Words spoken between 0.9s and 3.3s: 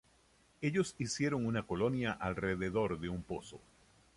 hicieron una colonia alrededor de un